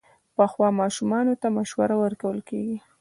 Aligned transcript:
پخو 0.35 0.61
ماشومانو 0.81 1.33
ته 1.41 1.47
مشوره 1.57 1.95
ورکول 1.99 2.39
کېږي 2.49 2.77